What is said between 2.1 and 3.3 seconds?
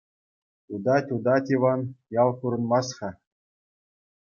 ял курӑнмасть-ха.